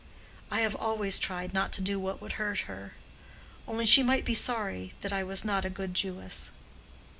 [0.49, 2.93] I have always tried not to do what would hurt her.
[3.67, 6.49] Only, she might be sorry that I was not a good Jewess."